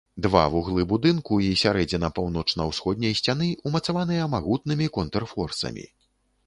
[0.25, 5.89] Два вуглы будынку і сярэдзіна паўночна-ўсходняй сцяны ўмацаваныя магутнымі контрфорсамі.